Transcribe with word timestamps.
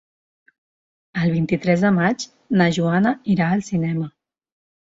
El 1.25 1.33
vint-i-tres 1.35 1.85
de 1.87 1.93
maig 1.99 2.27
na 2.63 2.69
Joana 2.81 3.15
irà 3.37 3.51
al 3.53 3.65
cinema. 3.71 4.13